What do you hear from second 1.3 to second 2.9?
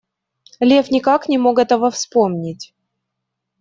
мог этого вспомнить.